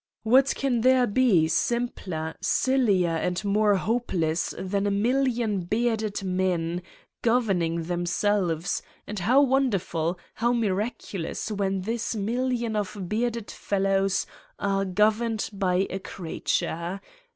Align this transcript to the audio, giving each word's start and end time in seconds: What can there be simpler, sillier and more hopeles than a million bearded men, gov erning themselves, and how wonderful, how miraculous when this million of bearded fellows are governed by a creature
What 0.23 0.55
can 0.55 0.81
there 0.81 1.05
be 1.05 1.47
simpler, 1.47 2.33
sillier 2.41 3.11
and 3.17 3.45
more 3.45 3.75
hopeles 3.75 4.51
than 4.57 4.87
a 4.87 4.89
million 4.89 5.61
bearded 5.65 6.23
men, 6.23 6.81
gov 7.21 7.43
erning 7.45 7.85
themselves, 7.85 8.81
and 9.05 9.19
how 9.19 9.43
wonderful, 9.43 10.17
how 10.33 10.53
miraculous 10.53 11.51
when 11.51 11.81
this 11.81 12.15
million 12.15 12.75
of 12.75 13.07
bearded 13.09 13.51
fellows 13.51 14.25
are 14.57 14.85
governed 14.85 15.47
by 15.53 15.85
a 15.91 15.99
creature 15.99 16.99